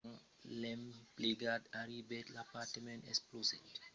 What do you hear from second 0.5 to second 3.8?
l'emplegat arribèt l'apartament explosèt